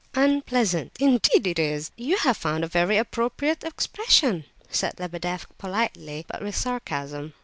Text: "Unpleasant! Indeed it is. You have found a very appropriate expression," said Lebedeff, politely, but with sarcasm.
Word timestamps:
"Unpleasant! 0.15 0.93
Indeed 0.99 1.45
it 1.45 1.59
is. 1.59 1.91
You 1.95 2.17
have 2.17 2.35
found 2.35 2.63
a 2.63 2.67
very 2.67 2.97
appropriate 2.97 3.63
expression," 3.63 4.45
said 4.67 4.95
Lebedeff, 4.99 5.45
politely, 5.59 6.25
but 6.27 6.41
with 6.41 6.55
sarcasm. 6.55 7.35